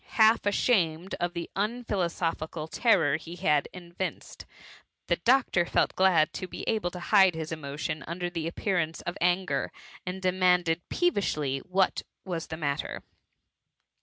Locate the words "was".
12.25-12.47